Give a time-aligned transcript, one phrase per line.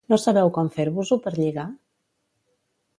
[0.11, 1.69] No sabeu com fer-vos-ho per lligar?